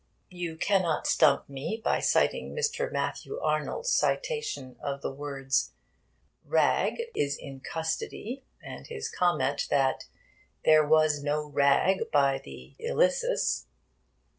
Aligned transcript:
You 0.31 0.55
cannot 0.57 1.05
stump 1.05 1.47
me 1.47 1.79
by 1.85 1.99
citing 1.99 2.55
Mr. 2.55 2.91
Matthew 2.91 3.37
Arnold's 3.39 3.91
citation 3.91 4.75
of 4.81 5.03
the 5.03 5.11
words 5.11 5.73
'Ragg 6.43 7.03
is 7.15 7.37
in 7.37 7.59
custody,' 7.59 8.43
and 8.63 8.87
his 8.87 9.09
comment 9.09 9.67
that 9.69 10.05
'there 10.65 10.87
was 10.87 11.21
no 11.21 11.45
Ragg 11.49 12.09
by 12.11 12.39
the 12.43 12.73
Ilyssus.' 12.79 13.67